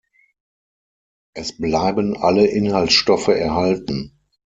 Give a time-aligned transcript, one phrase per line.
[1.35, 4.17] Es bleiben alle Inhaltsstoffe erhalten.